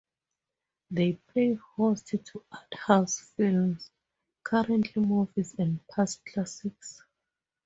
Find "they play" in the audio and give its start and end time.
0.89-1.59